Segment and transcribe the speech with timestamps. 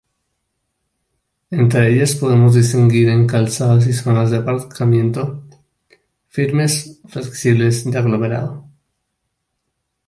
[1.51, 5.43] Entre ellas podemos distinguir en calzadas y zonas de aparcamiento,
[6.27, 8.67] firmes flexibles de aglomerado.